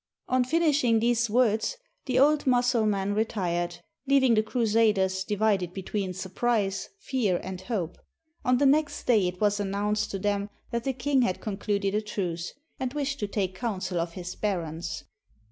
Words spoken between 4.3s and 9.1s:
the crusaders divided between surprise, fear, and hope. On the next